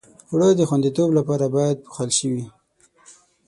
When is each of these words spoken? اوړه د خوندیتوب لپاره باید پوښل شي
اوړه 0.29 0.47
د 0.55 0.61
خوندیتوب 0.69 1.09
لپاره 1.19 1.45
باید 1.55 1.77
پوښل 1.85 2.09
شي 2.17 2.29